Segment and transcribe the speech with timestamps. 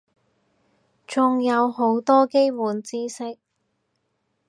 [1.05, 3.37] 仲有好多基本知識